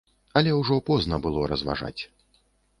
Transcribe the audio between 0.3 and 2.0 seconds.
Але ўжо позна было разважаць.